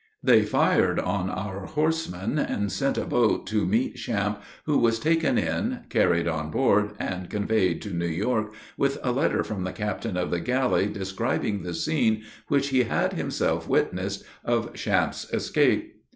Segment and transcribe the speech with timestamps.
[0.23, 5.37] They fired on our horsemen, and sent a boat to meet Champe, who was taken
[5.37, 10.17] in, carried on board, and conveyed to New York, with a letter from the captain
[10.17, 16.01] of the galley, describing the scene, which he had himself witnessed, of Champe's escape.